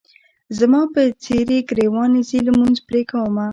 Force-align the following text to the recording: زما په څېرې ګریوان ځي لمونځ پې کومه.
زما 0.59 0.81
په 0.93 1.01
څېرې 1.23 1.59
ګریوان 1.69 2.11
ځي 2.27 2.39
لمونځ 2.47 2.77
پې 2.87 2.99
کومه. 3.11 3.47